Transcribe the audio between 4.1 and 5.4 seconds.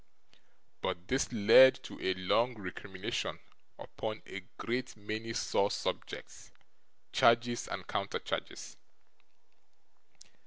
a great many